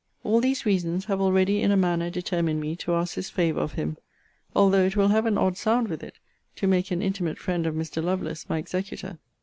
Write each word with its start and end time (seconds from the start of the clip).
All 0.23 0.41
these 0.41 0.65
reasons 0.65 1.05
have 1.05 1.21
already 1.21 1.61
in 1.61 1.69
a 1.69 1.77
manner 1.77 2.09
determined 2.09 2.59
me 2.59 2.75
to 2.77 2.95
ask 2.95 3.13
this 3.13 3.29
favour 3.29 3.59
of 3.59 3.73
him; 3.73 3.97
although 4.55 4.83
it 4.85 4.95
will 4.95 5.09
have 5.09 5.27
an 5.27 5.37
odd 5.37 5.57
sound 5.57 5.89
with 5.89 6.01
it 6.01 6.17
to 6.55 6.65
make 6.65 6.89
an 6.89 7.03
intimate 7.03 7.37
friend 7.37 7.67
of 7.67 7.75
Mr. 7.75 8.03
Lovelace 8.03 8.49
my 8.49 8.57
executor. 8.57 9.19